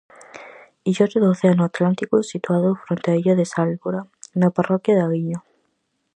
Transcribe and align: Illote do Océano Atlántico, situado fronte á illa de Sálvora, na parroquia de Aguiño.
Illote 0.89 1.17
do 1.21 1.29
Océano 1.35 1.63
Atlántico, 1.69 2.15
situado 2.31 2.69
fronte 2.85 3.09
á 3.13 3.15
illa 3.21 3.35
de 3.39 3.49
Sálvora, 3.53 4.01
na 4.39 4.49
parroquia 4.57 4.95
de 4.97 5.03
Aguiño. 5.05 5.39